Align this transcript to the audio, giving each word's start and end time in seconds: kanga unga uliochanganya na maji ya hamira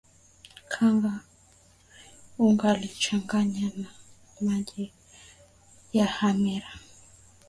kanga 0.73 1.13
unga 2.39 2.73
uliochanganya 2.73 3.67
na 3.77 3.87
maji 4.41 4.91
ya 5.93 6.05
hamira 6.05 6.67